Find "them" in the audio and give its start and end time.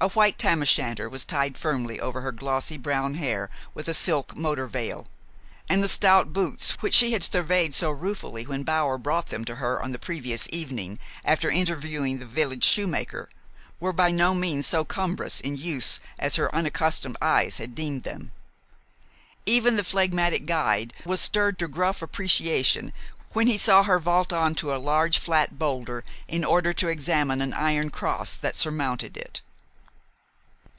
9.26-9.44, 18.04-18.30